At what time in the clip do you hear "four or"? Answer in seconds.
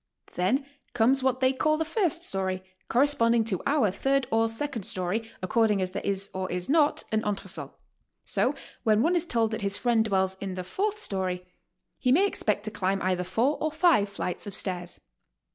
13.23-13.71